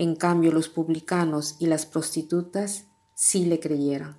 [0.00, 4.16] en cambio, los publicanos y las prostitutas sí le creyeron.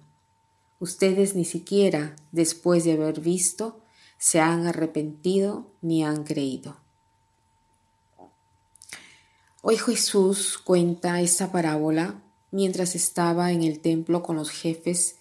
[0.79, 3.81] Ustedes ni siquiera, después de haber visto,
[4.19, 6.77] se han arrepentido ni han creído.
[9.63, 12.21] Hoy Jesús cuenta esta parábola
[12.51, 15.15] mientras estaba en el templo con los jefes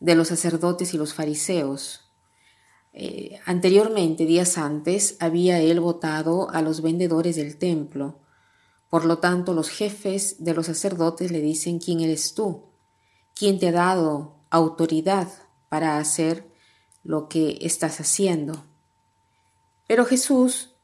[0.00, 2.10] de los sacerdotes y los fariseos.
[2.94, 8.23] Eh, anteriormente, días antes, había él votado a los vendedores del templo
[8.94, 12.62] por lo tanto, los jefes de los sacerdotes le dicen, ¿quién eres tú?
[13.34, 15.26] ¿Quién te ha dado autoridad
[15.68, 16.46] para hacer
[17.02, 18.62] lo que estás haciendo?
[19.88, 20.76] Pero Jesús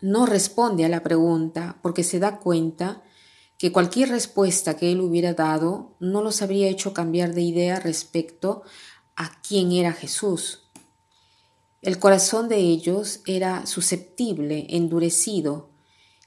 [0.00, 3.04] no responde a la pregunta porque se da cuenta
[3.56, 8.64] que cualquier respuesta que él hubiera dado no los habría hecho cambiar de idea respecto
[9.14, 10.64] a quién era Jesús.
[11.82, 15.68] El corazón de ellos era susceptible, endurecido,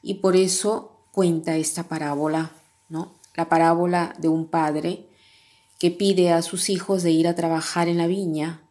[0.01, 2.51] y por eso cuenta esta parábola,
[2.89, 3.13] ¿no?
[3.35, 5.07] La parábola de un padre
[5.79, 8.61] que pide a sus hijos de ir a trabajar en la viña.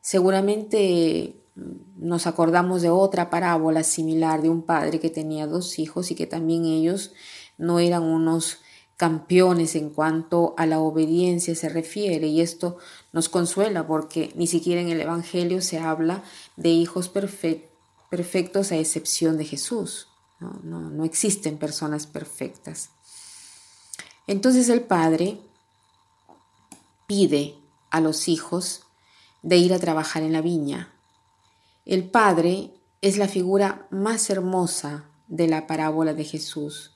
[0.00, 6.10] Seguramente mm, nos acordamos de otra parábola similar de un padre que tenía dos hijos
[6.10, 7.12] y que también ellos
[7.58, 8.58] no eran unos
[8.96, 12.76] campeones en cuanto a la obediencia se refiere y esto
[13.12, 16.22] nos consuela porque ni siquiera en el Evangelio se habla
[16.56, 20.08] de hijos perfectos a excepción de Jesús.
[20.62, 22.90] No, existen personas perfectas.
[24.26, 25.40] Entonces el padre
[27.06, 27.56] pide
[27.90, 28.82] a los hijos
[29.42, 30.92] de ir a trabajar en la viña.
[31.84, 32.70] El padre
[33.00, 36.92] es la figura más hermosa de la parábola de Jesús.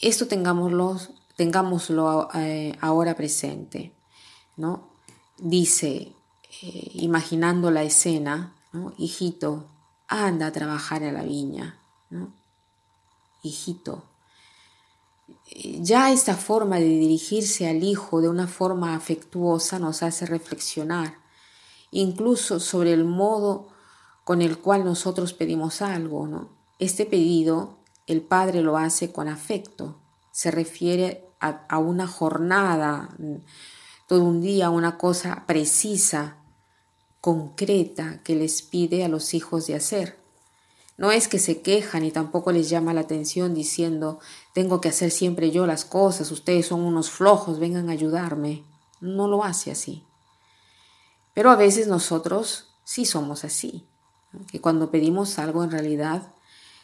[0.00, 1.00] Esto tengámoslo,
[1.36, 3.94] tengámoslo eh, ahora presente.
[4.56, 4.88] ¿no?
[5.38, 6.12] Dice,
[6.62, 8.54] eh, imaginando la escena,
[8.98, 9.68] hijito,
[10.08, 11.78] anda a trabajar a la viña.
[13.42, 14.04] Hijito,
[15.80, 21.18] ya esta forma de dirigirse al hijo de una forma afectuosa nos hace reflexionar,
[21.90, 23.68] incluso sobre el modo
[24.24, 26.48] con el cual nosotros pedimos algo, ¿no?
[26.78, 29.98] Este pedido el padre lo hace con afecto,
[30.32, 33.16] se refiere a, a una jornada,
[34.06, 36.38] todo un día, una cosa precisa,
[37.20, 40.23] concreta que les pide a los hijos de hacer.
[40.96, 44.20] No es que se quejan y tampoco les llama la atención diciendo,
[44.52, 48.64] tengo que hacer siempre yo las cosas, ustedes son unos flojos, vengan a ayudarme.
[49.00, 50.04] No lo hace así.
[51.34, 53.88] Pero a veces nosotros sí somos así,
[54.50, 56.32] que cuando pedimos algo en realidad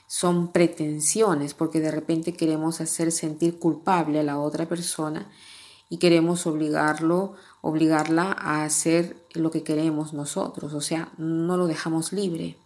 [0.08, 5.30] son pretensiones, porque de repente queremos hacer sentir culpable a la otra persona
[5.88, 12.12] y queremos obligarlo, obligarla a hacer lo que queremos nosotros, o sea, no lo dejamos
[12.12, 12.56] libre.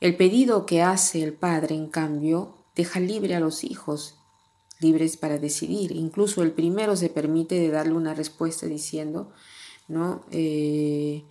[0.00, 4.16] El pedido que hace el padre, en cambio, deja libre a los hijos,
[4.80, 5.92] libres para decidir.
[5.92, 9.30] Incluso el primero se permite de darle una respuesta diciendo,
[9.88, 11.24] no, eh,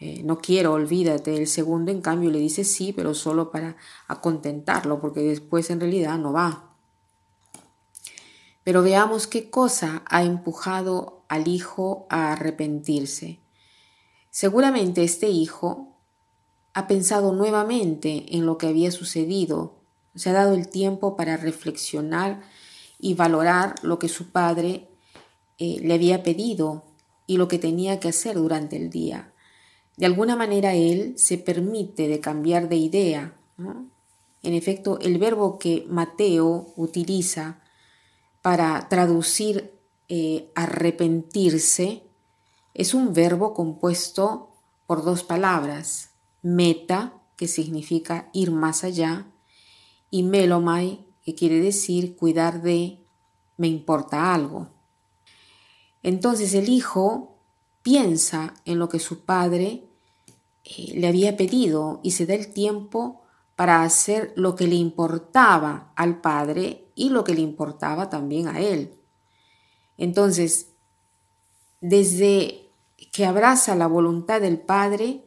[0.00, 1.36] eh, no quiero, olvídate.
[1.36, 3.76] El segundo, en cambio, le dice sí, pero solo para
[4.20, 6.74] contentarlo, porque después en realidad no va.
[8.64, 13.38] Pero veamos qué cosa ha empujado al hijo a arrepentirse.
[14.30, 15.95] Seguramente este hijo
[16.76, 19.76] ha pensado nuevamente en lo que había sucedido,
[20.14, 22.42] se ha dado el tiempo para reflexionar
[22.98, 24.86] y valorar lo que su padre
[25.58, 26.84] eh, le había pedido
[27.26, 29.32] y lo que tenía que hacer durante el día.
[29.96, 33.34] De alguna manera él se permite de cambiar de idea.
[34.42, 37.62] En efecto, el verbo que Mateo utiliza
[38.42, 39.72] para traducir
[40.10, 42.02] eh, arrepentirse
[42.74, 44.50] es un verbo compuesto
[44.86, 46.10] por dos palabras,
[46.46, 49.26] meta, que significa ir más allá,
[50.10, 53.04] y melomai, que quiere decir cuidar de
[53.56, 54.68] me importa algo.
[56.04, 57.36] Entonces el hijo
[57.82, 59.88] piensa en lo que su padre
[60.64, 63.22] eh, le había pedido y se da el tiempo
[63.56, 68.60] para hacer lo que le importaba al padre y lo que le importaba también a
[68.60, 68.94] él.
[69.98, 70.68] Entonces,
[71.80, 72.68] desde
[73.10, 75.25] que abraza la voluntad del padre,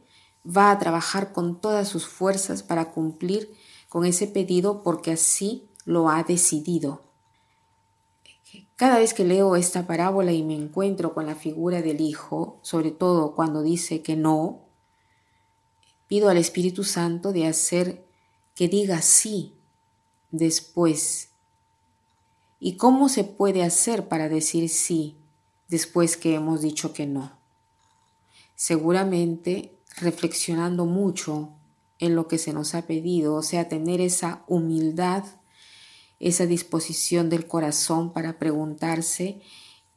[0.50, 3.54] va a trabajar con todas sus fuerzas para cumplir
[3.88, 7.02] con ese pedido porque así lo ha decidido.
[8.76, 12.92] Cada vez que leo esta parábola y me encuentro con la figura del Hijo, sobre
[12.92, 14.62] todo cuando dice que no,
[16.08, 18.06] pido al Espíritu Santo de hacer
[18.56, 19.54] que diga sí
[20.32, 21.30] después.
[22.60, 25.18] ¿Y cómo se puede hacer para decir sí
[25.68, 27.38] después que hemos dicho que no?
[28.56, 31.50] Seguramente reflexionando mucho
[32.00, 35.24] en lo que se nos ha pedido, o sea, tener esa humildad,
[36.20, 39.42] esa disposición del corazón para preguntarse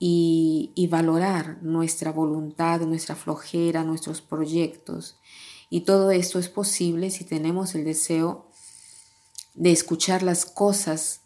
[0.04, 5.16] y, valorar nuestra voluntad, nuestra flojera, nuestros proyectos.
[5.70, 8.46] Y todo esto es posible si tenemos el deseo
[9.54, 11.20] de escuchar las cosas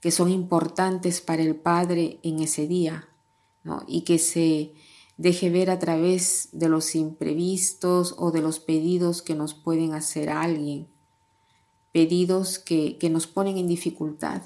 [0.00, 3.08] que son importantes para el Padre en ese día,
[3.62, 3.84] ¿no?
[3.86, 4.72] y que se
[5.16, 10.30] deje ver a través de los imprevistos o de los pedidos que nos pueden hacer
[10.30, 10.88] alguien,
[11.92, 14.42] pedidos que, que nos ponen en dificultad,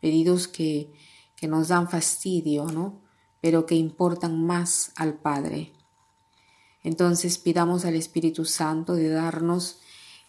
[0.00, 0.92] pedidos que,
[1.36, 3.00] que nos dan fastidio, ¿no?
[3.40, 5.72] pero que importan más al Padre.
[6.84, 9.80] Entonces pidamos al Espíritu Santo de darnos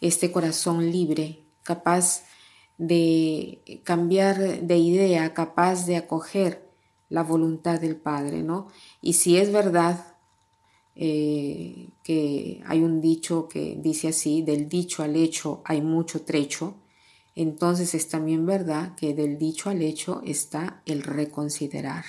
[0.01, 2.23] este corazón libre, capaz
[2.77, 6.67] de cambiar de idea, capaz de acoger
[7.13, 8.69] la voluntad del Padre, ¿no?
[8.99, 10.17] Y si es verdad
[10.95, 16.73] eh, que hay un dicho que dice así, del dicho al hecho hay mucho trecho,
[17.35, 22.03] entonces es también verdad que del dicho al hecho está el reconsiderar.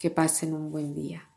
[0.00, 1.29] Que pasen un buen día.